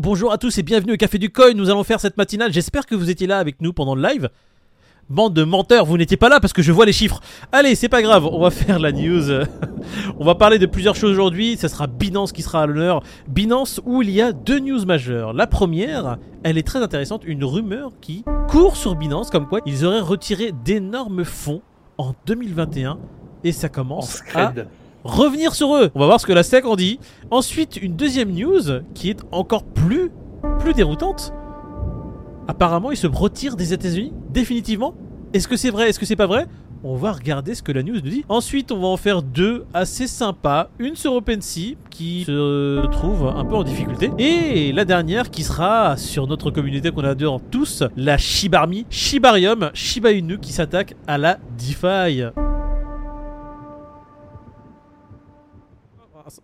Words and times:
Bonjour 0.00 0.32
à 0.32 0.38
tous 0.38 0.56
et 0.56 0.62
bienvenue 0.62 0.94
au 0.94 0.96
Café 0.96 1.18
du 1.18 1.28
Coin. 1.28 1.52
Nous 1.52 1.68
allons 1.68 1.84
faire 1.84 2.00
cette 2.00 2.16
matinale. 2.16 2.50
J'espère 2.50 2.86
que 2.86 2.94
vous 2.94 3.10
étiez 3.10 3.26
là 3.26 3.36
avec 3.36 3.60
nous 3.60 3.74
pendant 3.74 3.94
le 3.94 4.00
live. 4.00 4.30
Bande 5.10 5.34
de 5.34 5.44
menteurs, 5.44 5.84
vous 5.84 5.98
n'étiez 5.98 6.16
pas 6.16 6.30
là 6.30 6.40
parce 6.40 6.54
que 6.54 6.62
je 6.62 6.72
vois 6.72 6.86
les 6.86 6.94
chiffres. 6.94 7.20
Allez, 7.52 7.74
c'est 7.74 7.90
pas 7.90 8.00
grave, 8.00 8.24
on 8.24 8.40
va 8.40 8.50
faire 8.50 8.78
la 8.78 8.90
news. 8.90 9.44
on 10.18 10.24
va 10.24 10.34
parler 10.34 10.58
de 10.58 10.64
plusieurs 10.64 10.94
choses 10.94 11.10
aujourd'hui. 11.10 11.58
Ce 11.58 11.68
sera 11.68 11.88
Binance 11.88 12.32
qui 12.32 12.40
sera 12.40 12.62
à 12.62 12.66
l'honneur. 12.66 13.02
Binance 13.28 13.82
où 13.84 14.00
il 14.00 14.08
y 14.08 14.22
a 14.22 14.32
deux 14.32 14.60
news 14.60 14.82
majeures. 14.86 15.34
La 15.34 15.46
première, 15.46 16.16
elle 16.42 16.56
est 16.56 16.66
très 16.66 16.82
intéressante. 16.82 17.22
Une 17.26 17.44
rumeur 17.44 17.92
qui 18.00 18.24
court 18.48 18.78
sur 18.78 18.94
Binance 18.94 19.28
comme 19.28 19.46
quoi 19.46 19.60
ils 19.66 19.84
auraient 19.84 20.00
retiré 20.00 20.52
d'énormes 20.64 21.26
fonds 21.26 21.60
en 21.98 22.14
2021 22.24 22.98
et 23.44 23.52
ça 23.52 23.68
commence 23.68 24.22
à 24.34 24.54
revenir 25.04 25.54
sur 25.54 25.74
eux. 25.76 25.90
On 25.94 26.00
va 26.00 26.06
voir 26.06 26.20
ce 26.20 26.26
que 26.26 26.32
la 26.32 26.42
SEC 26.42 26.64
en 26.64 26.76
dit. 26.76 26.98
Ensuite, 27.30 27.76
une 27.76 27.96
deuxième 27.96 28.30
news 28.32 28.80
qui 28.94 29.10
est 29.10 29.20
encore 29.30 29.64
plus, 29.64 30.10
déroutante. 30.74 31.32
Apparemment, 32.48 32.90
ils 32.90 32.96
se 32.96 33.06
retirent 33.06 33.56
des 33.56 33.72
États-Unis 33.72 34.12
définitivement. 34.30 34.94
Est-ce 35.32 35.48
que 35.48 35.56
c'est 35.56 35.70
vrai? 35.70 35.88
Est-ce 35.88 35.98
que 35.98 36.06
c'est 36.06 36.16
pas 36.16 36.26
vrai? 36.26 36.46
On 36.84 36.96
va 36.96 37.12
regarder 37.12 37.54
ce 37.54 37.62
que 37.62 37.70
la 37.70 37.84
news 37.84 37.94
nous 37.94 38.00
dit. 38.00 38.24
Ensuite, 38.28 38.72
on 38.72 38.80
va 38.80 38.88
en 38.88 38.96
faire 38.96 39.22
deux 39.22 39.64
assez 39.72 40.08
sympas. 40.08 40.68
Une 40.80 40.96
sur 40.96 41.14
OpenSea 41.14 41.76
qui 41.90 42.24
se 42.24 42.84
trouve 42.86 43.28
un 43.28 43.44
peu 43.44 43.54
en 43.54 43.62
difficulté. 43.62 44.10
Et 44.18 44.72
la 44.72 44.84
dernière 44.84 45.30
qui 45.30 45.44
sera 45.44 45.96
sur 45.96 46.26
notre 46.26 46.50
communauté 46.50 46.90
qu'on 46.90 47.04
adore 47.04 47.40
tous, 47.50 47.84
la 47.96 48.18
Shibarmi, 48.18 48.84
Shibarium, 48.90 49.70
Shiba 49.74 50.10
Inu 50.10 50.38
qui 50.38 50.52
s'attaque 50.52 50.94
à 51.06 51.18
la 51.18 51.38
DeFi. 51.56 52.32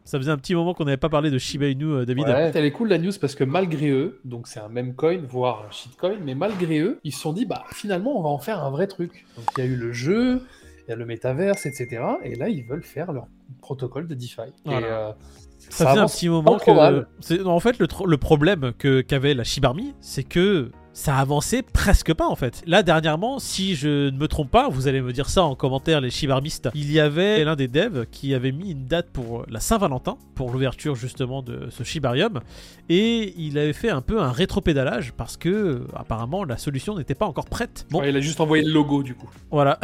Ça 0.04 0.18
faisait 0.18 0.30
un 0.30 0.36
petit 0.36 0.54
moment 0.54 0.74
qu'on 0.74 0.84
n'avait 0.84 0.96
pas 0.96 1.08
parlé 1.08 1.30
de 1.30 1.38
Shiba 1.38 1.68
Inu, 1.68 1.86
euh, 1.86 2.04
David. 2.04 2.24
Ouais, 2.24 2.50
elle 2.54 2.64
est 2.64 2.72
cool 2.72 2.88
la 2.88 2.98
news 2.98 3.12
parce 3.20 3.34
que 3.34 3.44
malgré 3.44 3.90
eux, 3.90 4.20
donc 4.24 4.48
c'est 4.48 4.60
un 4.60 4.68
même 4.68 4.94
coin, 4.94 5.18
voire 5.28 5.66
un 5.68 5.70
shitcoin, 5.70 6.16
mais 6.24 6.34
malgré 6.34 6.78
eux, 6.80 7.00
ils 7.04 7.12
se 7.12 7.20
sont 7.20 7.32
dit, 7.32 7.46
bah 7.46 7.64
finalement, 7.72 8.18
on 8.18 8.22
va 8.22 8.28
en 8.28 8.38
faire 8.38 8.62
un 8.62 8.70
vrai 8.70 8.86
truc. 8.86 9.26
Donc 9.36 9.46
il 9.56 9.64
y 9.64 9.66
a 9.66 9.70
eu 9.70 9.76
le 9.76 9.92
jeu, 9.92 10.42
il 10.86 10.90
y 10.90 10.92
a 10.92 10.96
le 10.96 11.06
métaverse, 11.06 11.66
etc. 11.66 12.02
Et 12.22 12.34
là, 12.34 12.48
ils 12.48 12.64
veulent 12.64 12.82
faire 12.82 13.12
leur 13.12 13.26
protocole 13.60 14.06
de 14.06 14.14
DeFi. 14.14 14.40
Et, 14.66 14.70
euh, 14.70 15.12
ça, 15.58 15.88
faisait 15.88 16.00
un 16.00 16.06
petit 16.06 16.28
moment 16.28 16.58
que. 16.58 17.44
En 17.44 17.60
fait, 17.60 17.78
le, 17.78 17.86
le 18.06 18.16
problème 18.16 18.72
qu'avait 18.72 19.34
la 19.34 19.44
Shibarmi, 19.44 19.94
c'est 20.00 20.24
que 20.24 20.70
ça 20.98 21.16
avançait 21.16 21.62
presque 21.62 22.12
pas 22.12 22.26
en 22.26 22.34
fait. 22.34 22.60
Là 22.66 22.82
dernièrement, 22.82 23.38
si 23.38 23.76
je 23.76 24.10
ne 24.10 24.18
me 24.18 24.26
trompe 24.26 24.50
pas, 24.50 24.68
vous 24.68 24.88
allez 24.88 25.00
me 25.00 25.12
dire 25.12 25.30
ça 25.30 25.44
en 25.44 25.54
commentaire 25.54 26.00
les 26.00 26.10
chibarmistes, 26.10 26.68
il 26.74 26.90
y 26.90 26.98
avait 26.98 27.44
l'un 27.44 27.54
des 27.54 27.68
devs 27.68 28.06
qui 28.10 28.34
avait 28.34 28.50
mis 28.50 28.72
une 28.72 28.86
date 28.86 29.08
pour 29.12 29.44
la 29.48 29.60
Saint-Valentin, 29.60 30.18
pour 30.34 30.50
l'ouverture 30.50 30.96
justement 30.96 31.40
de 31.40 31.68
ce 31.70 31.84
Shibarium, 31.84 32.40
et 32.88 33.32
il 33.36 33.58
avait 33.58 33.74
fait 33.74 33.90
un 33.90 34.00
peu 34.00 34.20
un 34.20 34.32
rétropédalage 34.32 35.12
parce 35.16 35.36
que 35.36 35.86
apparemment 35.94 36.42
la 36.42 36.56
solution 36.56 36.96
n'était 36.98 37.14
pas 37.14 37.26
encore 37.26 37.46
prête. 37.46 37.86
Bon, 37.90 38.02
il 38.02 38.16
a 38.16 38.20
juste 38.20 38.40
envoyé 38.40 38.64
le 38.64 38.72
logo 38.72 39.04
du 39.04 39.14
coup. 39.14 39.30
Voilà. 39.52 39.78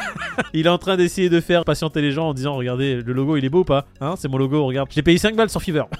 il 0.52 0.66
est 0.66 0.70
en 0.70 0.78
train 0.78 0.98
d'essayer 0.98 1.30
de 1.30 1.40
faire 1.40 1.64
patienter 1.64 2.02
les 2.02 2.12
gens 2.12 2.28
en 2.28 2.34
disant 2.34 2.54
regardez 2.54 2.96
le 2.96 3.12
logo 3.14 3.38
il 3.38 3.44
est 3.46 3.48
beau 3.48 3.60
ou 3.60 3.64
pas? 3.64 3.86
Hein, 4.02 4.16
c'est 4.18 4.28
mon 4.28 4.36
logo, 4.36 4.66
regarde. 4.66 4.90
J'ai 4.92 5.02
payé 5.02 5.16
5 5.16 5.34
balles 5.34 5.48
sur 5.48 5.62
Fiverr. 5.62 5.88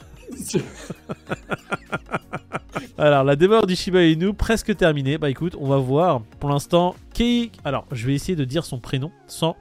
Alors, 3.01 3.23
la 3.23 3.37
démon 3.37 3.61
du 3.61 3.77
Shiba 3.77 4.03
Inu 4.03 4.35
presque 4.35 4.77
terminée. 4.77 5.19
Bah 5.19 5.31
écoute, 5.31 5.55
on 5.61 5.69
va 5.69 5.77
voir. 5.77 6.21
Pour 6.41 6.51
l'instant, 6.51 6.97
Kei. 7.15 7.53
Alors, 7.65 7.87
je 7.93 8.05
vais 8.05 8.15
essayer 8.15 8.35
de 8.35 8.45
dire 8.45 8.65
son 8.65 8.81
prénom 8.81 9.13
sans 9.29 9.55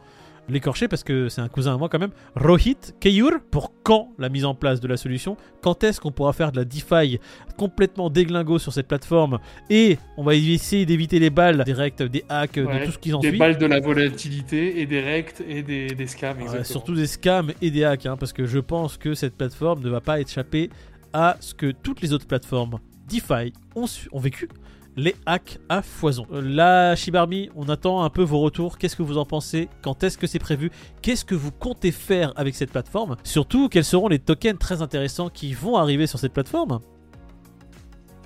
l'écorcher 0.49 0.87
parce 0.87 1.03
que 1.03 1.29
c'est 1.29 1.41
un 1.41 1.47
cousin 1.47 1.75
à 1.75 1.77
moi 1.77 1.87
quand 1.87 1.99
même. 1.99 2.09
Rohit 2.35 2.95
Keyur. 2.99 3.33
Pour 3.51 3.73
quand 3.83 4.09
la 4.17 4.29
mise 4.29 4.43
en 4.43 4.55
place 4.55 4.79
de 4.79 4.87
la 4.87 4.97
solution? 4.97 5.37
Quand 5.61 5.83
est-ce 5.83 6.01
qu'on 6.01 6.11
pourra 6.11 6.33
faire 6.33 6.51
de 6.51 6.57
la 6.57 6.65
DeFi 6.65 7.19
complètement 7.57 8.09
déglingo 8.09 8.57
sur 8.57 8.73
cette 8.73 8.87
plateforme? 8.87 9.37
Et 9.69 9.99
on 10.17 10.23
va 10.23 10.33
essayer 10.33 10.87
d'éviter 10.87 11.19
les 11.19 11.29
balles 11.29 11.63
directes, 11.63 12.01
des 12.01 12.23
hacks, 12.29 12.55
de 12.55 12.85
tout 12.85 12.91
ce 12.93 12.97
qui 12.97 13.13
en 13.13 13.21
suit. 13.21 13.33
Des 13.33 13.37
balles 13.37 13.59
de 13.59 13.67
la 13.67 13.79
volatilité 13.79 14.81
et 14.81 14.87
des 14.87 15.01
rects 15.01 15.43
et 15.47 15.61
des, 15.61 16.07
scams. 16.07 16.37
surtout 16.63 16.95
des 16.95 17.05
scams 17.05 17.51
et 17.61 17.69
des 17.69 17.83
hacks. 17.83 18.07
Hein, 18.07 18.17
parce 18.17 18.33
que 18.33 18.47
je 18.47 18.57
pense 18.57 18.97
que 18.97 19.13
cette 19.13 19.37
plateforme 19.37 19.83
ne 19.83 19.89
va 19.89 20.01
pas 20.01 20.19
échapper 20.19 20.71
à 21.13 21.37
ce 21.39 21.53
que 21.53 21.71
toutes 21.71 22.01
les 22.01 22.13
autres 22.13 22.25
plateformes 22.25 22.79
DeFi 23.07 23.53
ont, 23.75 24.19
vécu 24.19 24.49
les 24.95 25.15
hacks 25.25 25.59
à 25.69 25.81
foison. 25.81 26.25
Euh, 26.31 26.41
la 26.41 26.95
Shibarmi, 26.95 27.49
on 27.55 27.69
attend 27.69 28.03
un 28.03 28.09
peu 28.09 28.23
vos 28.23 28.39
retours. 28.39 28.77
Qu'est-ce 28.77 28.95
que 28.95 29.03
vous 29.03 29.17
en 29.17 29.25
pensez? 29.25 29.69
Quand 29.81 30.03
est-ce 30.03 30.17
que 30.17 30.27
c'est 30.27 30.39
prévu? 30.39 30.71
Qu'est-ce 31.01 31.23
que 31.23 31.35
vous 31.35 31.51
comptez 31.51 31.91
faire 31.91 32.33
avec 32.35 32.55
cette 32.55 32.71
plateforme? 32.71 33.15
Surtout, 33.23 33.69
quels 33.69 33.85
seront 33.85 34.07
les 34.07 34.19
tokens 34.19 34.57
très 34.59 34.81
intéressants 34.81 35.29
qui 35.29 35.53
vont 35.53 35.77
arriver 35.77 36.07
sur 36.07 36.19
cette 36.19 36.33
plateforme? 36.33 36.79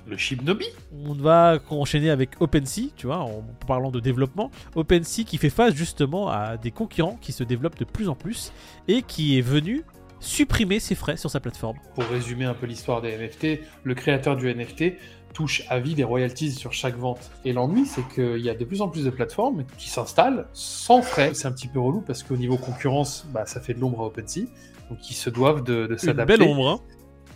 Le 0.06 0.16
Shibnobi 0.16 0.66
On 1.06 1.14
va 1.14 1.58
enchaîner 1.70 2.10
avec 2.10 2.40
OpenSea, 2.40 2.90
tu 2.96 3.06
vois, 3.06 3.18
en 3.18 3.44
parlant 3.68 3.90
de 3.90 4.00
développement. 4.00 4.50
OpenSea 4.74 5.22
qui 5.24 5.38
fait 5.38 5.50
face 5.50 5.74
justement 5.74 6.28
à 6.28 6.56
des 6.56 6.72
concurrents 6.72 7.18
qui 7.20 7.32
se 7.32 7.44
développent 7.44 7.78
de 7.78 7.84
plus 7.84 8.08
en 8.08 8.16
plus 8.16 8.52
et 8.88 9.02
qui 9.02 9.38
est 9.38 9.42
venu 9.42 9.84
supprimer 10.22 10.80
ses 10.80 10.94
frais 10.94 11.16
sur 11.16 11.30
sa 11.30 11.40
plateforme. 11.40 11.76
Pour 11.94 12.04
résumer 12.04 12.44
un 12.44 12.54
peu 12.54 12.66
l'histoire 12.66 13.02
des 13.02 13.16
NFT, 13.16 13.60
le 13.82 13.94
créateur 13.94 14.36
du 14.36 14.52
NFT 14.52 14.94
touche 15.34 15.64
à 15.68 15.80
vie 15.80 15.94
des 15.94 16.04
royalties 16.04 16.52
sur 16.52 16.72
chaque 16.72 16.96
vente. 16.96 17.30
Et 17.44 17.52
l'ennui, 17.52 17.86
c'est 17.86 18.06
qu'il 18.14 18.38
y 18.38 18.48
a 18.48 18.54
de 18.54 18.64
plus 18.64 18.82
en 18.82 18.88
plus 18.88 19.04
de 19.04 19.10
plateformes 19.10 19.64
qui 19.78 19.88
s'installent 19.88 20.46
sans 20.52 21.02
frais. 21.02 21.32
C'est 21.34 21.48
un 21.48 21.52
petit 21.52 21.68
peu 21.68 21.80
relou 21.80 22.02
parce 22.02 22.22
qu'au 22.22 22.36
niveau 22.36 22.56
concurrence, 22.56 23.26
bah, 23.32 23.46
ça 23.46 23.60
fait 23.60 23.74
de 23.74 23.80
l'ombre 23.80 24.02
à 24.02 24.06
OpenSea. 24.06 24.46
Donc 24.90 25.10
ils 25.10 25.14
se 25.14 25.30
doivent 25.30 25.64
de, 25.64 25.86
de 25.86 25.96
s'adapter. 25.96 26.36
Belle 26.36 26.48
ombre, 26.48 26.68
hein 26.68 26.80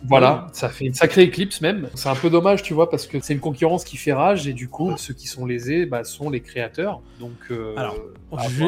voilà, 0.08 0.46
ça 0.52 0.68
fait 0.68 0.86
une 0.86 0.94
sacrée 0.94 1.22
éclipse 1.22 1.60
même. 1.60 1.88
C'est 1.94 2.08
un 2.08 2.14
peu 2.14 2.30
dommage, 2.30 2.62
tu 2.62 2.74
vois, 2.74 2.90
parce 2.90 3.06
que 3.06 3.20
c'est 3.20 3.34
une 3.34 3.40
concurrence 3.40 3.84
qui 3.84 3.96
fait 3.96 4.12
rage 4.12 4.46
et 4.46 4.52
du 4.52 4.68
coup, 4.68 4.96
ceux 4.96 5.14
qui 5.14 5.26
sont 5.26 5.46
lésés 5.46 5.86
bah, 5.86 6.04
sont 6.04 6.30
les 6.30 6.40
créateurs. 6.40 7.00
Donc, 7.20 7.36
euh, 7.50 7.74
alors, 7.76 7.96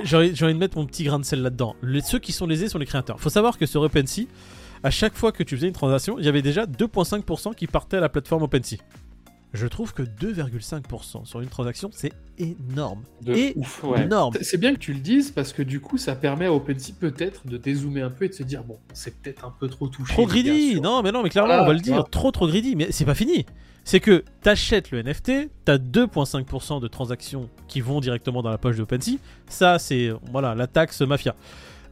j'ai 0.04 0.16
envie 0.16 0.32
de 0.32 0.58
mettre 0.58 0.76
mon 0.76 0.86
petit 0.86 1.04
grain 1.04 1.18
de 1.18 1.24
sel 1.24 1.42
là-dedans. 1.42 1.76
ceux 2.04 2.18
qui 2.18 2.32
sont 2.32 2.46
lésés 2.46 2.68
sont 2.68 2.78
les 2.78 2.86
créateurs. 2.86 3.20
Faut 3.20 3.30
savoir 3.30 3.58
que 3.58 3.66
sur 3.66 3.82
OpenSea, 3.82 4.26
à 4.82 4.90
chaque 4.90 5.14
fois 5.14 5.32
que 5.32 5.42
tu 5.42 5.56
faisais 5.56 5.68
une 5.68 5.72
transaction, 5.72 6.18
il 6.18 6.24
y 6.24 6.28
avait 6.28 6.42
déjà 6.42 6.64
2,5% 6.64 7.54
qui 7.54 7.66
partaient 7.66 7.96
à 7.96 8.00
la 8.00 8.08
plateforme 8.08 8.42
OpenSea. 8.44 8.78
Je 9.54 9.66
trouve 9.66 9.94
que 9.94 10.02
2,5% 10.02 11.24
sur 11.24 11.40
une 11.40 11.48
transaction, 11.48 11.88
c'est 11.92 12.12
énorme. 12.36 13.02
De 13.22 13.56
ouf, 13.56 13.82
énorme. 13.96 14.34
C'est 14.42 14.58
bien 14.58 14.74
que 14.74 14.78
tu 14.78 14.92
le 14.92 15.00
dises 15.00 15.30
parce 15.30 15.54
que 15.54 15.62
du 15.62 15.80
coup, 15.80 15.96
ça 15.96 16.14
permet 16.14 16.46
à 16.46 16.52
OpenSea 16.52 16.92
peut-être 17.00 17.46
de 17.46 17.56
dézoomer 17.56 18.02
un 18.02 18.10
peu 18.10 18.26
et 18.26 18.28
de 18.28 18.34
se 18.34 18.42
dire 18.42 18.62
bon, 18.62 18.78
c'est 18.92 19.14
peut-être 19.16 19.46
un 19.46 19.54
peu 19.58 19.68
trop 19.68 19.88
touché. 19.88 20.12
Trop 20.12 20.26
greedy 20.26 20.80
Non, 20.80 21.02
mais 21.02 21.12
non, 21.12 21.22
mais 21.22 21.30
clairement, 21.30 21.62
on 21.62 21.66
va 21.66 21.72
le 21.72 21.80
dire. 21.80 22.04
Trop, 22.10 22.30
trop 22.30 22.46
greedy. 22.46 22.76
Mais 22.76 22.88
c'est 22.90 23.06
pas 23.06 23.14
fini. 23.14 23.46
C'est 23.84 24.00
que 24.00 24.22
t'achètes 24.42 24.90
le 24.90 25.02
NFT, 25.02 25.48
t'as 25.64 25.78
2,5% 25.78 26.82
de 26.82 26.88
transactions 26.88 27.48
qui 27.68 27.80
vont 27.80 28.00
directement 28.00 28.42
dans 28.42 28.50
la 28.50 28.58
poche 28.58 28.76
de 28.76 28.82
OpenSea. 28.82 29.16
Ça, 29.48 29.78
c'est 29.78 30.10
voilà 30.30 30.54
la 30.54 30.66
taxe 30.66 31.00
mafia. 31.00 31.34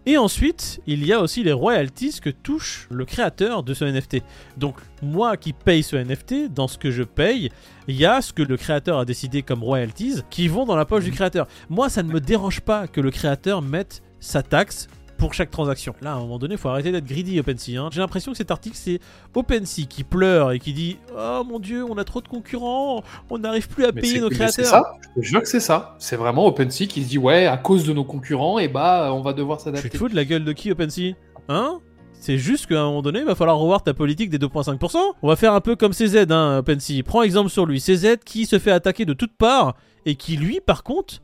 Et 0.09 0.17
ensuite, 0.19 0.81
il 0.87 1.05
y 1.05 1.13
a 1.13 1.21
aussi 1.21 1.43
les 1.43 1.53
royalties 1.53 2.21
que 2.23 2.31
touche 2.31 2.87
le 2.93 3.05
créateur 3.05 3.65
de 3.65 3.75
ce 3.75 3.85
NFT. 3.85 4.23
Donc 4.57 4.77
moi 5.03 5.37
qui 5.37 5.53
paye 5.53 5.83
ce 5.83 5.97
NFT, 5.97 6.53
dans 6.55 6.69
ce 6.69 6.79
que 6.79 6.93
je 6.93 7.03
paye, 7.03 7.51
il 7.89 7.97
y 7.97 8.07
a 8.07 8.23
ce 8.23 8.33
que 8.33 8.43
le 8.43 8.57
créateur 8.57 9.01
a 9.01 9.05
décidé 9.05 9.43
comme 9.43 9.65
royalties 9.65 10.23
qui 10.31 10.47
vont 10.47 10.65
dans 10.65 10.77
la 10.77 10.85
poche 10.85 11.05
du 11.05 11.11
créateur. 11.11 11.49
Moi, 11.69 11.89
ça 11.89 12.05
ne 12.05 12.13
me 12.13 12.21
dérange 12.21 12.61
pas 12.61 12.87
que 12.87 13.01
le 13.01 13.11
créateur 13.11 13.63
mette 13.63 14.03
sa 14.21 14.45
taxe 14.45 14.87
pour 15.17 15.35
chaque 15.35 15.51
transaction. 15.51 15.95
Là, 16.03 16.13
à 16.13 16.17
un 16.17 16.21
moment 16.21 16.39
donné, 16.39 16.55
il 16.55 16.59
faut 16.59 16.69
arrêter 16.69 16.93
d'être 16.93 17.07
greedy 17.07 17.39
OpenSea. 17.41 17.79
Hein. 17.79 17.89
J'ai 17.93 18.01
l'impression 18.01 18.33
que 18.33 18.39
cet 18.39 18.51
article, 18.51 18.77
c'est 18.79 19.01
OpenSea 19.35 19.87
qui 19.89 20.05
pleure 20.05 20.53
et 20.53 20.59
qui 20.59 20.73
dit 20.73 20.99
Oh 21.17 21.43
mon 21.47 21.59
dieu, 21.59 21.85
on 21.85 21.99
a 21.99 22.05
trop 22.05 22.21
de 22.21 22.29
concurrents, 22.29 23.03
on 23.31 23.39
n'arrive 23.39 23.69
plus 23.69 23.85
à 23.85 23.93
payer 23.93 24.21
nos 24.21 24.31
créateurs. 24.31 24.53
C'est 24.53 24.65
ça, 24.65 24.93
je 25.19 25.35
veux 25.35 25.41
que 25.41 25.49
c'est 25.49 25.61
ça. 25.61 25.97
C'est 25.99 26.17
vraiment 26.17 26.47
OpenSea 26.47 26.87
qui 26.87 27.03
se 27.03 27.09
dit 27.09 27.19
Ouais, 27.19 27.47
à 27.47 27.57
cause 27.57 27.85
de 27.85 27.93
nos 27.93 28.05
concurrents, 28.05 28.59
et 28.59 28.65
eh 28.65 28.69
bah, 28.69 29.11
on 29.13 29.23
va 29.23 29.33
devoir 29.33 29.61
s'adapter. 29.61 29.89
Tu 29.89 29.93
te 29.93 29.99
fous 29.99 30.09
de 30.09 30.17
la 30.17 30.25
gueule 30.25 30.45
de 30.45 30.53
qui, 30.53 30.71
OpenSea? 30.71 31.15
Hein? 31.49 31.81
C'est 32.19 32.39
juste 32.39 32.67
qu'à 32.67 32.81
un 32.81 32.87
moment 32.87 33.03
donné, 33.03 33.21
il 33.21 33.25
va 33.25 33.35
falloir 33.35 33.59
revoir 33.59 33.83
ta 33.83 33.95
politique 33.95 34.31
des 34.31 34.39
2,5%. 34.39 34.97
On 35.23 35.29
va 35.29 35.37
faire 35.37 35.53
un 35.53 35.61
peu 35.61 35.77
comme 35.77 35.93
CZ, 35.93 36.27
hein, 36.31 36.59
OpenSea. 36.59 37.03
Prends 37.05 37.23
exemple 37.23 37.51
sur 37.51 37.67
lui. 37.67 37.81
CZ 37.81 38.17
qui 38.25 38.47
se 38.47 38.59
fait 38.59 38.73
attaquer 38.73 39.05
de 39.05 39.13
toutes 39.13 39.37
parts 39.37 39.77
et 40.07 40.17
qui, 40.17 40.37
lui, 40.37 40.61
par 40.65 40.83
contre, 40.83 41.23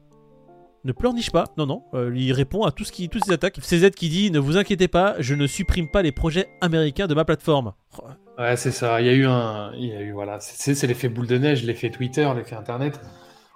ne 0.85 0.93
pleurniche 0.93 1.31
pas. 1.31 1.45
Non, 1.57 1.67
non, 1.67 1.85
euh, 1.95 2.13
il 2.15 2.33
répond 2.33 2.65
à 2.65 2.73
tout 2.73 2.85
ce 2.85 2.93
qui, 2.93 3.09
toutes 3.09 3.25
ses 3.25 3.33
attaques. 3.33 3.59
CZ 3.61 3.91
qui 3.91 4.09
dit 4.09 4.31
Ne 4.31 4.39
vous 4.39 4.57
inquiétez 4.57 4.89
pas, 4.89 5.15
je 5.19 5.35
ne 5.35 5.47
supprime 5.47 5.89
pas 5.89 6.03
les 6.03 6.13
projets 6.13 6.49
américains 6.61 7.07
de 7.07 7.15
ma 7.15 7.25
plateforme. 7.25 7.73
Ouais, 8.39 8.57
c'est 8.57 8.71
ça. 8.71 9.01
Il 9.01 9.07
y 9.07 9.11
a 9.11 9.13
eu 9.13 9.27
un. 9.27 9.73
Il 9.75 9.87
y 9.87 9.93
a 9.93 10.01
eu, 10.01 10.13
voilà. 10.13 10.39
C'est 10.41 10.87
l'effet 10.87 11.09
boule 11.09 11.27
de 11.27 11.39
neige, 11.39 11.65
l'effet 11.65 11.91
Twitter, 11.91 12.29
l'effet 12.35 12.57
Internet. 12.57 13.01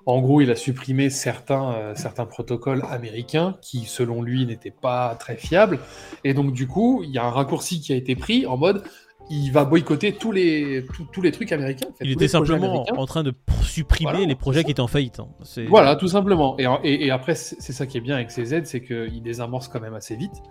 En 0.09 0.21
gros, 0.21 0.41
il 0.41 0.53
a 0.53 0.55
supprimé 0.55 1.11
certains, 1.11 1.73
euh, 1.73 1.95
certains 1.97 2.27
protocoles 2.27 2.85
américains 2.89 3.57
qui, 3.61 3.87
selon 3.87 4.23
lui, 4.23 4.47
n'étaient 4.47 4.71
pas 4.71 5.17
très 5.17 5.37
fiables. 5.37 5.81
Et 6.23 6.33
donc, 6.33 6.53
du 6.53 6.69
coup, 6.69 7.03
il 7.03 7.11
y 7.11 7.19
a 7.19 7.25
un 7.25 7.31
raccourci 7.31 7.81
qui 7.81 7.93
a 7.93 7.97
été 7.97 8.15
pris 8.15 8.47
en 8.47 8.57
mode 8.57 8.85
il 9.31 9.51
va 9.51 9.65
boycotter 9.65 10.13
tous 10.13 10.33
les, 10.33 10.87
tous 11.13 11.23
les 11.23 11.33
trucs 11.33 11.53
américains. 11.53 11.89
il 12.01 12.13
était 12.13 12.29
simplement 12.29 12.85
en 12.97 13.07
train 13.07 13.23
de 13.23 13.33
supprimer 13.63 14.27
les 14.27 14.35
projets 14.35 14.65
qui 14.65 14.71
étaient 14.71 14.81
en 14.81 14.87
faillite. 14.87 15.21
Hein. 15.21 15.29
Voilà, 15.69 15.97
tout 15.97 16.09
simplement. 16.09 16.57
Et, 16.59 17.07
et, 17.07 17.11
après, 17.11 17.35
c'est 17.35 17.73
ça 17.73 17.87
qui 17.87 17.99
est 17.99 18.01
bien 18.01 18.15
avec 18.17 18.29
CZ, 18.29 18.65
c'est 18.65 18.83
qu'il 18.83 19.23
désamorce 19.23 19.69
quand 19.69 19.81
même 19.81 19.95
assez 19.95 20.17
vite. 20.17 20.43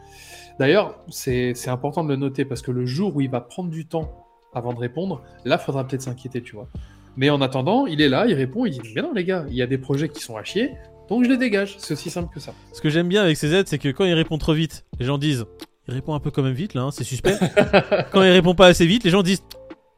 D'ailleurs, 0.60 1.00
c'est 1.10 1.68
important 1.68 2.04
de 2.04 2.10
le 2.10 2.16
noter 2.16 2.46
parce 2.46 2.62
que 2.62 2.72
le 2.72 2.86
jour 2.86 3.16
où 3.16 3.22
il 3.22 3.30
va 3.30 3.42
prendre 3.42 3.70
du 3.70 3.86
temps 3.88 4.26
avant 4.56 4.74
de 4.74 4.80
répondre. 4.80 5.22
Là, 5.44 5.60
faudra 5.60 5.86
peut-être 5.86 6.02
s'inquiéter, 6.02 6.42
tu 6.42 6.56
vois. 6.56 6.68
Mais 7.18 7.30
en 7.30 7.42
attendant, 7.42 7.86
il 7.86 8.02
est 8.02 8.10
là, 8.10 8.26
il 8.26 8.34
répond, 8.34 8.66
il 8.66 8.72
dit 8.72 8.80
Mais 8.96 9.02
non, 9.02 9.14
les 9.14 9.24
gars, 9.24 9.46
il 9.50 9.56
y 9.56 9.62
a 9.62 9.68
des 9.68 9.78
projets 9.78 10.10
qui 10.10 10.22
sont 10.22 10.36
à 10.38 10.44
chier, 10.44 10.72
donc 11.08 11.24
je 11.24 11.30
les 11.30 11.38
dégage. 11.38 11.76
C'est 11.78 11.94
aussi 11.94 12.10
simple 12.10 12.34
que 12.34 12.40
ça. 12.40 12.54
Ce 12.74 12.82
que 12.82 12.90
j'aime 12.90 13.08
bien 13.08 13.22
avec 13.22 13.38
CZ, 13.38 13.64
c'est 13.66 13.78
que 13.78 13.90
quand 13.90 14.06
il 14.06 14.14
répond 14.14 14.38
trop 14.38 14.54
vite, 14.54 14.86
les 15.00 15.06
gens 15.06 15.18
disent 15.18 15.46
Il 15.88 15.94
répond 15.94 16.16
un 16.16 16.20
peu 16.20 16.32
quand 16.32 16.42
même 16.42 16.54
vite 16.54 16.74
là, 16.74 16.82
hein, 16.82 16.92
c'est 16.92 17.04
suspect. 17.04 17.38
quand 18.12 18.24
il 18.24 18.32
répond 18.32 18.56
pas 18.56 18.68
assez 18.68 18.88
vite, 18.88 19.04
les 19.04 19.12
gens 19.12 19.22
disent 19.22 19.44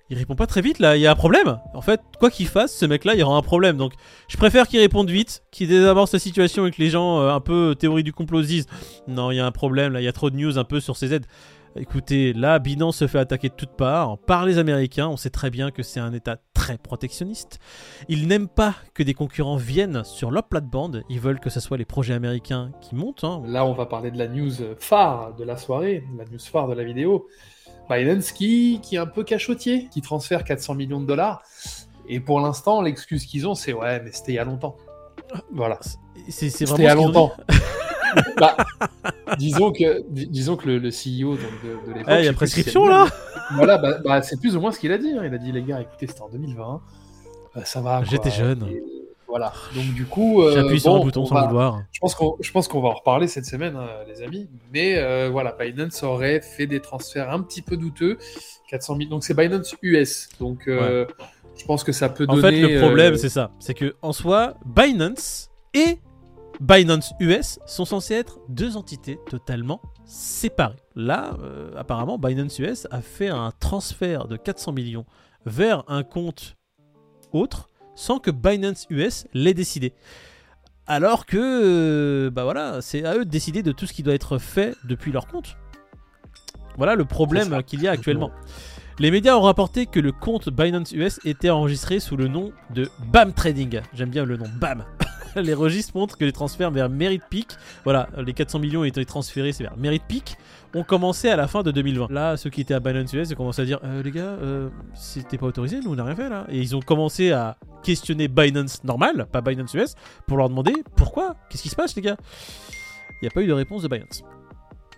Il 0.09 0.17
répond 0.17 0.35
pas 0.35 0.47
très 0.47 0.61
vite 0.61 0.79
là, 0.79 0.97
il 0.97 1.01
y 1.01 1.07
a 1.07 1.11
un 1.11 1.15
problème. 1.15 1.59
En 1.73 1.81
fait, 1.81 2.01
quoi 2.19 2.29
qu'il 2.29 2.47
fasse, 2.47 2.75
ce 2.75 2.85
mec 2.85 3.05
là, 3.05 3.13
il 3.13 3.19
y 3.19 3.23
aura 3.23 3.37
un 3.37 3.41
problème. 3.41 3.77
Donc 3.77 3.93
je 4.27 4.37
préfère 4.37 4.67
qu'il 4.67 4.79
réponde 4.79 5.09
vite, 5.09 5.43
qu'il 5.51 5.69
désamorce 5.69 6.11
sa 6.11 6.19
situation 6.19 6.65
et 6.65 6.71
que 6.71 6.81
les 6.81 6.89
gens, 6.89 7.21
euh, 7.21 7.29
un 7.29 7.39
peu 7.39 7.75
théorie 7.77 8.03
du 8.03 8.11
complot, 8.11 8.43
se 8.43 8.47
disent 8.47 8.67
Non, 9.07 9.31
il 9.31 9.35
y 9.35 9.39
a 9.39 9.45
un 9.45 9.51
problème 9.51 9.93
là, 9.93 10.01
il 10.01 10.03
y 10.03 10.09
a 10.09 10.13
trop 10.13 10.29
de 10.29 10.35
news 10.35 10.57
un 10.57 10.65
peu 10.65 10.79
sur 10.79 10.95
CZ. 10.95 11.21
Écoutez, 11.79 12.33
là, 12.33 12.59
Binance 12.59 12.97
se 12.97 13.07
fait 13.07 13.19
attaquer 13.19 13.49
de 13.49 13.53
toutes 13.53 13.75
parts 13.75 14.17
par 14.17 14.45
les 14.45 14.57
Américains. 14.57 15.07
On 15.07 15.17
sait 15.17 15.29
très 15.29 15.49
bien 15.49 15.71
que 15.71 15.83
c'est 15.83 15.99
un 15.99 16.13
État 16.13 16.37
très 16.53 16.77
protectionniste. 16.77 17.59
Ils 18.07 18.27
n'aiment 18.27 18.47
pas 18.47 18.75
que 18.93 19.03
des 19.03 19.13
concurrents 19.13 19.57
viennent 19.57 20.03
sur 20.03 20.31
leur 20.31 20.47
plate-bande. 20.47 21.03
Ils 21.09 21.19
veulent 21.19 21.39
que 21.39 21.49
ce 21.49 21.59
soit 21.59 21.77
les 21.77 21.85
projets 21.85 22.13
américains 22.13 22.71
qui 22.81 22.95
montent. 22.95 23.23
hein. 23.23 23.41
Là, 23.45 23.65
on 23.65 23.73
va 23.73 23.85
parler 23.85 24.11
de 24.11 24.17
la 24.17 24.27
news 24.27 24.51
phare 24.79 25.35
de 25.35 25.43
la 25.43 25.57
soirée, 25.57 26.03
la 26.17 26.25
news 26.25 26.39
phare 26.39 26.67
de 26.67 26.73
la 26.73 26.83
vidéo. 26.83 27.27
Binance 27.89 28.31
qui, 28.31 28.79
qui 28.81 28.95
est 28.95 28.99
un 28.99 29.05
peu 29.05 29.23
cachotier, 29.23 29.87
qui 29.91 30.01
transfère 30.01 30.43
400 30.43 30.75
millions 30.75 30.99
de 30.99 31.05
dollars. 31.05 31.41
Et 32.09 32.19
pour 32.19 32.39
l'instant, 32.39 32.81
l'excuse 32.81 33.25
qu'ils 33.25 33.47
ont, 33.47 33.55
c'est 33.55 33.73
ouais, 33.73 34.01
mais 34.03 34.11
c'était 34.11 34.33
il 34.33 34.35
y 34.35 34.39
a 34.39 34.43
longtemps. 34.45 34.75
Voilà. 35.51 35.79
C'est 36.29 36.49
C'était 36.49 36.73
il 36.75 36.81
y 36.83 36.87
a 36.87 36.95
longtemps. 36.95 37.31
Bah, 38.37 38.55
disons 39.37 39.71
que, 39.71 40.03
dis- 40.09 40.27
disons 40.27 40.55
que 40.55 40.67
le, 40.67 40.77
le 40.79 40.89
CEO 40.89 41.31
donc, 41.31 41.39
de, 41.63 41.91
de 41.91 41.97
l'époque. 41.97 42.13
Eh, 42.15 42.19
il 42.19 42.25
y 42.25 42.27
a 42.27 42.33
prescription 42.33 42.83
si 42.85 42.89
là 42.89 43.07
Voilà, 43.55 43.77
bah, 43.77 43.97
bah, 44.03 44.21
c'est 44.21 44.39
plus 44.39 44.55
ou 44.55 44.61
moins 44.61 44.71
ce 44.71 44.79
qu'il 44.79 44.91
a 44.91 44.97
dit. 44.97 45.11
hein. 45.17 45.23
Il 45.25 45.33
a 45.33 45.37
dit 45.37 45.51
les 45.51 45.63
gars, 45.63 45.81
écoutez, 45.81 46.07
c'était 46.07 46.21
en 46.21 46.29
2020. 46.29 46.81
euh, 47.57 47.61
ça 47.65 47.81
va. 47.81 48.03
J'étais 48.03 48.29
jeune. 48.31 48.63
Et 48.69 48.81
voilà. 49.27 49.51
Donc 49.75 49.85
du 49.93 50.05
coup, 50.05 50.41
euh, 50.43 50.53
J'appuie 50.53 50.79
sur 50.79 50.91
bon, 50.93 51.01
un 51.01 51.03
bouton 51.05 51.21
on 51.23 51.25
sans 51.25 51.35
va- 51.35 51.41
le 51.41 51.47
vouloir. 51.47 51.81
je 51.91 51.99
pense 52.51 52.67
qu'on 52.67 52.81
va 52.81 52.89
en 52.89 52.93
reparler 52.93 53.27
cette 53.27 53.45
semaine, 53.45 53.75
hein, 53.75 53.87
les 54.07 54.21
amis. 54.21 54.47
Mais 54.73 54.97
euh, 54.97 55.29
voilà, 55.31 55.51
Binance 55.59 56.01
aurait 56.03 56.41
fait 56.41 56.67
des 56.67 56.79
transferts 56.79 57.31
un 57.31 57.41
petit 57.41 57.61
peu 57.61 57.75
douteux. 57.77 58.17
400 58.69 58.97
000. 58.97 59.09
Donc 59.09 59.23
c'est 59.23 59.33
Binance 59.35 59.75
US. 59.81 60.29
Donc 60.39 60.63
je 60.67 61.65
pense 61.65 61.83
que 61.83 61.91
ça 61.91 62.07
peut 62.09 62.25
En 62.29 62.35
donner. 62.35 62.61
fait, 62.61 62.73
le 62.75 62.79
problème, 62.79 63.17
c'est 63.17 63.29
ça. 63.29 63.51
C'est 63.59 63.73
que, 63.73 63.95
en 64.01 64.13
soi, 64.13 64.53
Binance 64.65 65.49
et 65.73 65.97
Binance 66.59 67.13
US 67.19 67.59
sont 67.67 67.85
censés 67.85 68.15
être 68.15 68.39
deux 68.49 68.77
entités 68.77 69.19
totalement 69.29 69.81
séparées. 70.05 70.75
Là, 70.95 71.37
euh, 71.41 71.71
apparemment, 71.77 72.17
Binance 72.17 72.57
US 72.59 72.87
a 72.89 73.01
fait 73.01 73.27
un 73.27 73.51
transfert 73.59 74.27
de 74.27 74.37
400 74.37 74.73
millions 74.73 75.05
vers 75.45 75.83
un 75.87 76.03
compte 76.03 76.55
autre 77.31 77.69
sans 77.95 78.19
que 78.19 78.31
Binance 78.31 78.87
US 78.89 79.27
l'ait 79.33 79.53
décidé. 79.53 79.93
Alors 80.87 81.25
que, 81.25 81.37
euh, 81.37 82.29
bah 82.31 82.43
voilà, 82.43 82.81
c'est 82.81 83.03
à 83.05 83.15
eux 83.15 83.25
de 83.25 83.29
décider 83.29 83.61
de 83.61 83.71
tout 83.71 83.85
ce 83.85 83.93
qui 83.93 84.03
doit 84.03 84.13
être 84.13 84.37
fait 84.37 84.75
depuis 84.85 85.11
leur 85.11 85.27
compte. 85.27 85.57
Voilà 86.77 86.95
le 86.95 87.05
problème 87.05 87.61
qu'il 87.63 87.81
y 87.81 87.87
a 87.87 87.91
actuellement. 87.91 88.31
Les 88.99 89.11
médias 89.11 89.35
ont 89.35 89.41
rapporté 89.41 89.85
que 89.85 89.99
le 89.99 90.11
compte 90.11 90.49
Binance 90.49 90.91
US 90.91 91.19
était 91.23 91.49
enregistré 91.51 91.99
sous 91.99 92.17
le 92.17 92.27
nom 92.27 92.51
de 92.73 92.89
BAM 93.11 93.33
Trading. 93.33 93.81
J'aime 93.93 94.09
bien 94.09 94.25
le 94.25 94.37
nom 94.37 94.47
BAM. 94.59 94.85
les 95.35 95.53
registres 95.53 95.95
montrent 95.95 96.17
que 96.17 96.25
les 96.25 96.31
transferts 96.31 96.71
vers 96.71 96.89
Merit 96.89 97.21
Peak, 97.29 97.47
voilà, 97.83 98.09
les 98.17 98.33
400 98.33 98.59
millions 98.59 98.81
ont 98.81 98.85
été 98.85 99.03
transférés 99.05 99.51
c'est 99.51 99.63
vers 99.63 99.77
Merit 99.77 100.01
Peak, 100.07 100.37
ont 100.75 100.83
commencé 100.83 101.29
à 101.29 101.35
la 101.35 101.47
fin 101.47 101.63
de 101.63 101.71
2020. 101.71 102.11
Là, 102.11 102.37
ceux 102.37 102.49
qui 102.49 102.61
étaient 102.61 102.73
à 102.73 102.79
Binance 102.79 103.13
US 103.13 103.31
ont 103.31 103.35
commencé 103.35 103.61
à 103.61 103.65
dire 103.65 103.79
Euh, 103.83 104.03
les 104.03 104.11
gars, 104.11 104.21
euh, 104.21 104.69
c'était 104.93 105.37
pas 105.37 105.47
autorisé, 105.47 105.79
nous 105.83 105.91
on 105.91 105.95
n'a 105.95 106.03
rien 106.03 106.15
fait 106.15 106.29
là. 106.29 106.45
Et 106.49 106.59
ils 106.59 106.75
ont 106.75 106.81
commencé 106.81 107.31
à 107.31 107.57
questionner 107.83 108.27
Binance 108.27 108.83
normal, 108.83 109.27
pas 109.31 109.41
Binance 109.41 109.73
US, 109.73 109.95
pour 110.27 110.37
leur 110.37 110.49
demander 110.49 110.73
pourquoi, 110.95 111.35
qu'est-ce 111.49 111.63
qui 111.63 111.69
se 111.69 111.75
passe 111.75 111.95
les 111.95 112.01
gars? 112.01 112.17
Il 113.21 113.25
n'y 113.25 113.27
a 113.27 113.31
pas 113.31 113.41
eu 113.41 113.47
de 113.47 113.53
réponse 113.53 113.81
de 113.83 113.87
Binance. 113.87 114.23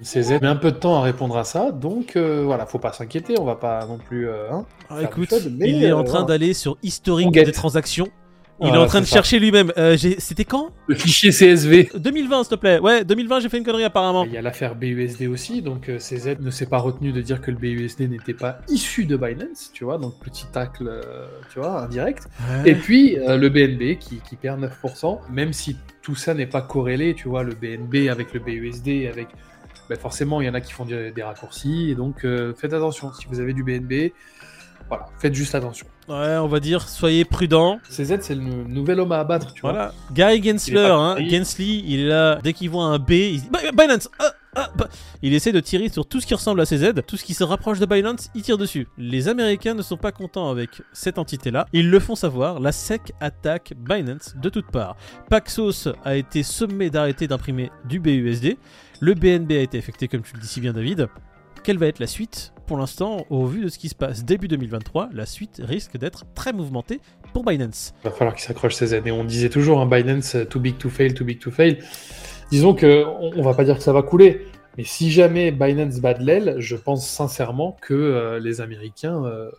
CZ 0.02 0.40
met 0.42 0.48
un 0.48 0.56
peu 0.56 0.72
de 0.72 0.78
temps 0.78 0.96
à 0.96 1.02
répondre 1.02 1.38
à 1.38 1.44
ça, 1.44 1.72
donc 1.72 2.16
euh, 2.16 2.44
voilà, 2.46 2.66
faut 2.66 2.80
pas 2.80 2.94
s'inquiéter, 2.94 3.38
on 3.38 3.44
va 3.44 3.56
pas 3.56 3.86
non 3.86 3.98
plus. 3.98 4.30
euh, 4.30 4.50
hein. 4.52 4.66
Ah, 4.90 5.04
écoute, 5.04 5.34
mais, 5.58 5.70
il 5.70 5.84
est 5.84 5.92
en 5.92 6.04
train 6.04 6.24
d'aller 6.24 6.54
sur 6.54 6.78
historique 6.82 7.32
des 7.32 7.52
transactions. 7.52 8.08
Il 8.62 8.68
est 8.68 8.78
en 8.78 8.86
train 8.88 9.02
de 9.02 9.06
ça. 9.06 9.16
chercher 9.18 9.40
lui-même. 9.40 9.72
Euh, 9.78 9.96
C'était 9.98 10.46
quand? 10.46 10.72
Le 10.88 10.96
fichier 10.96 11.32
CSV. 11.32 11.92
2020, 11.96 12.44
s'il 12.44 12.50
te 12.52 12.56
plaît. 12.56 12.80
Ouais, 12.80 13.04
2020, 13.06 13.40
j'ai 13.42 13.50
fait 13.50 13.58
une 13.58 13.64
connerie 13.64 13.84
apparemment. 13.84 14.26
Il 14.26 14.34
y 14.34 14.38
a 14.38 14.42
l'affaire 14.42 14.76
BUSD 14.76 15.28
aussi, 15.28 15.62
donc 15.62 15.88
euh, 15.90 15.98
CZ 16.00 16.38
ne 16.40 16.52
s'est 16.52 16.66
pas 16.66 16.80
retenu 16.80 17.12
de 17.12 17.22
dire 17.22 17.42
que 17.42 17.52
le 17.52 17.58
BUSD 17.58 18.10
n'était 18.10 18.34
pas 18.34 18.60
issu 18.70 19.06
de 19.06 19.16
Binance, 19.18 19.72
tu 19.74 19.84
vois, 19.84 19.98
donc 19.98 20.14
petit 20.24 20.46
tacle, 20.48 20.88
euh, 20.88 21.26
tu 21.54 21.60
vois, 21.60 21.84
indirect. 21.84 22.28
Et 22.66 22.76
puis 22.76 23.18
euh, 23.18 23.38
le 23.38 23.50
BNB 23.50 23.98
qui, 24.00 24.18
qui 24.28 24.36
perd 24.36 24.62
9%, 24.62 25.20
même 25.32 25.54
si 25.54 25.78
tout 26.02 26.16
ça 26.16 26.34
n'est 26.34 26.48
pas 26.48 26.62
corrélé, 26.62 27.14
tu 27.14 27.28
vois, 27.30 27.44
le 27.44 27.54
BNB 27.54 28.10
avec 28.10 28.34
le 28.34 28.40
BUSD, 28.40 29.08
avec. 29.10 29.28
ben, 29.90 29.98
forcément, 29.98 30.42
il 30.42 30.48
y 30.48 30.50
en 30.50 30.54
a 30.54 30.62
qui 30.62 30.74
font 30.74 30.86
des, 30.86 31.12
des 31.12 31.24
raccourcis, 31.24 31.92
et 31.92 31.96
donc 31.96 32.26
euh, 32.26 32.54
faites 32.58 32.74
attention. 32.74 33.12
Si 33.14 33.26
vous 33.30 33.40
avez 33.40 33.54
du 33.54 33.64
BNB, 33.64 34.12
voilà, 34.90 35.06
faites 35.20 35.34
juste 35.36 35.56
attention. 35.56 35.86
Ouais, 36.08 36.38
on 36.38 36.48
va 36.48 36.60
dire, 36.60 36.90
soyez 36.90 37.24
prudents. 37.24 37.80
CZ, 37.90 38.18
c'est 38.22 38.34
le 38.36 38.42
nou- 38.42 38.68
nouvel 38.68 39.00
homme 39.00 39.12
à 39.12 39.20
abattre, 39.20 39.54
tu 39.54 39.62
vois. 39.62 39.92
Guy 40.12 40.42
Gensler, 40.44 40.80
hein. 40.92 41.16
Gensly, 41.30 41.84
il 41.88 42.00
est 42.02 42.08
là. 42.08 42.40
Dès 42.44 42.54
qu'il 42.54 42.70
voit 42.72 42.86
un 42.86 42.98
B, 42.98 43.12
il 43.12 43.42
dit 43.42 43.50
Bi- 43.50 43.70
Binance 43.78 44.10
ah, 44.20 44.32
ah, 44.56 44.70
bah. 44.76 44.88
Il 45.22 45.36
essaie 45.36 45.52
de 45.52 45.60
tirer 45.60 45.90
sur 45.90 46.08
tout 46.08 46.20
ce 46.20 46.26
qui 46.26 46.34
ressemble 46.34 46.60
à 46.62 46.66
CZ. 46.66 46.94
Tout 47.06 47.16
ce 47.18 47.24
qui 47.24 47.36
se 47.36 47.44
rapproche 47.44 47.78
de 47.78 47.86
Binance, 47.86 48.30
il 48.34 48.42
tire 48.42 48.58
dessus. 48.58 48.88
Les 48.98 49.28
Américains 49.28 49.76
ne 49.76 49.84
sont 49.84 49.98
pas 49.98 50.12
contents 50.12 50.50
avec 50.50 50.82
cette 50.94 51.20
entité-là. 51.20 51.68
Ils 51.74 51.92
le 51.92 52.00
font 52.00 52.16
savoir. 52.16 52.60
La 52.60 52.72
SEC 52.72 53.14
attaque 53.22 53.74
Binance 53.78 54.34
de 54.42 54.50
toutes 54.50 54.72
parts. 54.72 54.96
Paxos 55.30 55.90
a 56.04 56.16
été 56.16 56.42
sommé 56.42 56.90
d'arrêter 56.90 57.28
d'imprimer 57.28 57.70
du 57.86 58.00
BUSD. 58.00 58.58
Le 59.02 59.14
BNB 59.14 59.52
a 59.52 59.60
été 59.62 59.78
affecté, 59.78 60.08
comme 60.08 60.24
tu 60.24 60.34
le 60.34 60.42
dis 60.42 60.48
si 60.48 60.60
bien, 60.60 60.74
David. 60.74 61.08
Quelle 61.64 61.78
va 61.78 61.86
être 61.86 62.00
la 62.00 62.08
suite 62.08 62.52
Pour 62.70 62.78
l'instant, 62.78 63.26
au 63.32 63.48
vu 63.48 63.64
de 63.64 63.68
ce 63.68 63.80
qui 63.80 63.90
se 63.90 63.96
passe 63.96 64.24
début 64.24 64.48
2023, 64.48 65.10
la 65.12 65.26
suite 65.26 65.60
risque 65.64 65.98
d'être 65.98 66.26
très 66.36 66.54
mouvementée 66.54 67.02
pour 67.34 67.44
Binance. 67.44 67.96
Il 68.04 68.10
va 68.12 68.16
falloir 68.16 68.36
qu'il 68.36 68.44
s'accroche 68.46 68.76
CZ. 68.76 69.02
Et 69.08 69.12
on 69.12 69.24
disait 69.24 69.50
toujours, 69.50 69.82
un 69.82 69.88
Binance, 69.88 70.36
euh, 70.36 70.46
too 70.46 70.60
big 70.60 70.78
to 70.78 70.88
fail, 70.88 71.16
too 71.16 71.26
big 71.26 71.40
to 71.40 71.50
fail. 71.50 71.80
Disons 72.52 72.76
que 72.76 73.06
on, 73.06 73.32
on 73.36 73.42
va 73.42 73.56
pas 73.56 73.64
dire 73.64 73.76
que 73.76 73.82
ça 73.82 73.92
va 73.92 74.04
couler, 74.04 74.46
mais 74.80 74.86
si 74.86 75.12
jamais 75.12 75.52
Binance 75.52 76.00
bat 76.00 76.14
de 76.14 76.24
l'aile, 76.24 76.56
je 76.60 76.76
pense 76.78 77.06
sincèrement 77.06 77.76
que 77.82 77.94
euh, 77.94 78.40
les 78.40 78.62
Américains 78.62 79.26
euh, 79.26 79.50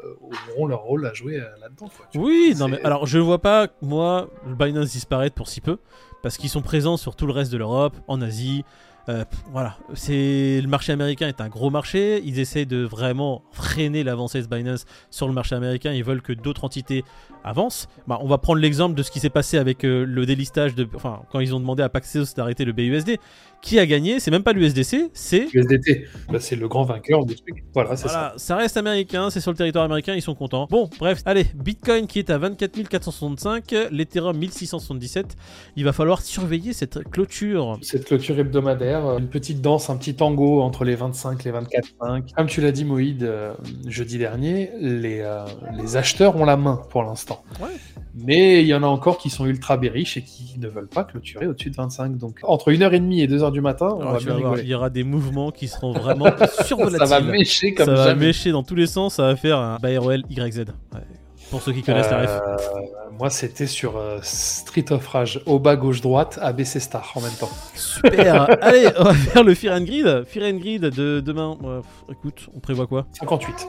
auront 0.52 0.66
leur 0.66 0.80
rôle 0.80 1.04
à 1.04 1.12
jouer 1.12 1.36
euh, 1.36 1.44
là-dedans. 1.60 1.90
Oui, 2.14 2.54
non 2.58 2.68
mais 2.68 2.80
alors 2.84 3.06
je 3.06 3.18
vois 3.18 3.38
pas 3.38 3.68
moi 3.82 4.30
Binance 4.46 4.92
disparaître 4.92 5.34
pour 5.34 5.48
si 5.48 5.60
peu 5.60 5.76
parce 6.22 6.38
qu'ils 6.38 6.48
sont 6.48 6.62
présents 6.62 6.96
sur 6.96 7.16
tout 7.16 7.26
le 7.26 7.32
reste 7.32 7.52
de 7.52 7.58
l'Europe, 7.58 7.96
en 8.08 8.22
Asie. 8.22 8.64
Euh, 9.08 9.24
voilà, 9.52 9.76
c'est 9.94 10.60
le 10.60 10.68
marché 10.68 10.92
américain 10.92 11.28
est 11.28 11.40
un 11.40 11.48
gros 11.48 11.70
marché. 11.70 12.22
Ils 12.24 12.38
essaient 12.38 12.66
de 12.66 12.84
vraiment 12.84 13.42
freiner 13.52 14.04
l'avancée 14.04 14.42
de 14.42 14.46
Binance 14.46 14.84
sur 15.10 15.26
le 15.26 15.32
marché 15.32 15.54
américain. 15.54 15.92
Ils 15.92 16.04
veulent 16.04 16.22
que 16.22 16.32
d'autres 16.32 16.64
entités 16.64 17.04
avancent. 17.44 17.88
Bah, 18.06 18.18
on 18.22 18.28
va 18.28 18.38
prendre 18.38 18.60
l'exemple 18.60 18.94
de 18.94 19.02
ce 19.02 19.10
qui 19.10 19.20
s'est 19.20 19.30
passé 19.30 19.58
avec 19.58 19.84
euh, 19.84 20.04
le 20.04 20.26
délistage 20.26 20.74
de, 20.74 20.86
enfin, 20.94 21.22
quand 21.30 21.40
ils 21.40 21.54
ont 21.54 21.60
demandé 21.60 21.82
à 21.82 21.88
Paxos 21.88 22.34
d'arrêter 22.36 22.64
le 22.64 22.72
BUSD. 22.72 23.18
Qui 23.62 23.78
a 23.78 23.84
gagné? 23.84 24.20
C'est 24.20 24.30
même 24.30 24.42
pas 24.42 24.54
l'USDC, 24.54 25.10
c'est 25.12 25.48
USDT, 25.52 26.06
bah, 26.30 26.40
c'est 26.40 26.56
le 26.56 26.66
grand 26.66 26.84
vainqueur 26.84 27.26
du 27.26 27.34
truc. 27.34 27.62
Voilà, 27.74 27.94
c'est 27.94 28.08
voilà, 28.08 28.32
ça. 28.38 28.56
reste 28.56 28.78
américain, 28.78 29.28
c'est 29.28 29.40
sur 29.40 29.50
le 29.50 29.56
territoire 29.58 29.84
américain, 29.84 30.14
ils 30.14 30.22
sont 30.22 30.34
contents. 30.34 30.66
Bon, 30.70 30.88
bref, 30.98 31.20
allez, 31.26 31.44
Bitcoin 31.54 32.06
qui 32.06 32.20
est 32.20 32.30
à 32.30 32.38
24 32.38 32.88
465, 32.88 33.74
l'Ethereum 33.90 34.38
1677. 34.38 35.36
Il 35.76 35.84
va 35.84 35.92
falloir 35.92 36.22
surveiller 36.22 36.72
cette 36.72 37.04
clôture. 37.10 37.76
ça. 37.82 37.90
Cette 37.90 38.06
clôture 38.06 38.38
hebdomadaire, 38.38 38.89
euh, 38.98 39.18
une 39.18 39.28
petite 39.28 39.60
danse, 39.60 39.90
un 39.90 39.96
petit 39.96 40.14
tango 40.14 40.60
entre 40.62 40.84
les 40.84 40.94
25 40.94 41.44
et 41.46 41.50
les 41.52 41.58
24,5. 41.58 42.34
Comme 42.36 42.46
tu 42.46 42.60
l'as 42.60 42.72
dit, 42.72 42.84
Moïd, 42.84 43.22
euh, 43.22 43.52
jeudi 43.86 44.18
dernier, 44.18 44.70
les, 44.80 45.20
euh, 45.20 45.44
les 45.76 45.96
acheteurs 45.96 46.36
ont 46.36 46.44
la 46.44 46.56
main 46.56 46.80
pour 46.90 47.02
l'instant. 47.02 47.42
Ouais. 47.60 47.68
Mais 48.14 48.60
il 48.62 48.66
y 48.66 48.74
en 48.74 48.82
a 48.82 48.86
encore 48.86 49.18
qui 49.18 49.30
sont 49.30 49.46
ultra 49.46 49.76
bearish 49.76 50.16
et 50.16 50.22
qui 50.22 50.58
ne 50.58 50.66
veulent 50.68 50.88
pas 50.88 51.04
clôturer 51.04 51.46
au-dessus 51.46 51.70
de 51.70 51.76
25. 51.76 52.16
Donc 52.18 52.40
entre 52.42 52.72
1h30 52.72 53.20
et 53.22 53.26
2h 53.28 53.52
du 53.52 53.60
matin, 53.60 53.88
on 53.96 54.00
Alors, 54.00 54.12
va 54.14 54.18
bien 54.18 54.26
vas 54.34 54.40
voir, 54.40 54.50
rigoler. 54.52 54.62
il 54.62 54.70
y 54.70 54.74
aura 54.74 54.90
des 54.90 55.04
mouvements 55.04 55.50
qui 55.52 55.68
seront 55.68 55.92
vraiment 55.92 56.26
survolatiles. 56.64 57.06
Ça 57.06 57.20
va 57.20 57.20
mécher 57.20 57.74
comme 57.74 57.86
Ça 57.86 57.92
va 57.94 58.04
jamais. 58.08 58.26
mécher 58.26 58.50
dans 58.52 58.62
tous 58.64 58.74
les 58.74 58.86
sens, 58.88 59.14
ça 59.14 59.22
va 59.24 59.36
faire 59.36 59.58
un 59.58 59.76
BROL 59.80 60.22
YZ. 60.28 60.58
Ouais. 60.58 60.64
Pour 61.50 61.62
ceux 61.62 61.72
qui 61.72 61.82
connaissent 61.82 62.10
la 62.10 62.22
ref. 62.22 62.30
Euh, 62.30 62.80
moi, 63.18 63.28
c'était 63.28 63.66
sur 63.66 63.96
euh, 63.96 64.18
Street 64.22 64.84
of 64.90 65.06
Rage, 65.08 65.40
au 65.46 65.58
bas 65.58 65.74
gauche-droite, 65.74 66.38
ABC 66.40 66.78
Star 66.78 67.10
en 67.16 67.20
même 67.20 67.32
temps. 67.32 67.50
Super 67.74 68.48
Allez, 68.62 68.88
on 68.98 69.04
va 69.04 69.14
faire 69.14 69.42
le 69.42 69.54
Fear 69.54 69.74
and 69.76 69.84
Grid. 69.84 70.24
Fear 70.26 70.54
and 70.54 70.58
Grid 70.58 70.82
de 70.82 71.20
demain. 71.20 71.58
Écoute, 72.10 72.48
on 72.54 72.60
prévoit 72.60 72.86
quoi? 72.86 73.06
58. 73.18 73.68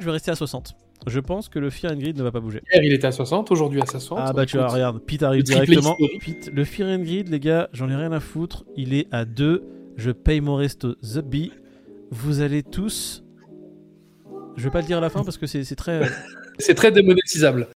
Je 0.00 0.04
vais 0.06 0.12
rester 0.12 0.30
à 0.30 0.36
60. 0.36 0.74
Je 1.06 1.20
pense 1.20 1.48
que 1.48 1.58
le 1.58 1.70
Fear 1.70 1.92
and 1.92 1.96
Grid 1.96 2.16
ne 2.16 2.22
va 2.22 2.32
pas 2.32 2.40
bouger. 2.40 2.62
Hier, 2.72 2.82
il 2.82 2.92
était 2.92 3.06
à 3.06 3.12
60, 3.12 3.50
aujourd'hui 3.50 3.80
à 3.80 3.86
60. 3.86 4.18
Ah 4.20 4.32
bah 4.32 4.46
tu 4.46 4.56
vois, 4.56 4.68
regarde, 4.68 4.98
Pete 5.00 5.22
arrive 5.22 5.44
directement. 5.44 5.96
Pete, 6.20 6.50
le 6.52 6.64
Fear 6.64 6.88
and 6.88 7.02
Grid, 7.02 7.28
les 7.28 7.40
gars, 7.40 7.68
j'en 7.72 7.88
ai 7.88 7.94
rien 7.94 8.12
à 8.12 8.20
foutre. 8.20 8.64
Il 8.76 8.94
est 8.94 9.06
à 9.12 9.24
2. 9.24 9.64
Je 9.96 10.10
paye 10.10 10.40
mon 10.40 10.56
resto 10.56 10.94
The 10.94 11.18
Bee. 11.18 11.52
Vous 12.10 12.40
allez 12.40 12.62
tous 12.62 13.22
Je 14.56 14.64
vais 14.64 14.70
pas 14.70 14.80
le 14.80 14.86
dire 14.86 14.98
à 14.98 15.00
la 15.00 15.10
fin 15.10 15.24
parce 15.24 15.36
que 15.38 15.46
c'est 15.46 15.64
c'est 15.64 15.76
très. 15.76 16.08
C'est 16.58 16.74
très 16.74 16.90
démonétisable. 16.92 17.66